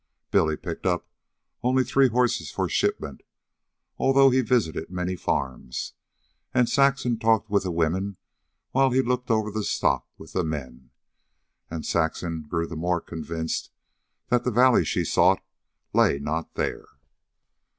[0.31, 1.05] Billy picked up
[1.61, 3.21] only three horses for shipment,
[3.99, 5.93] although he visited many farms;
[6.55, 8.17] and Saxon talked with the women
[8.71, 10.89] while he looked over the stock with the men.
[11.69, 13.69] And Saxon grew the more convinced
[14.29, 15.45] that the valley she sought
[15.93, 16.87] lay not there.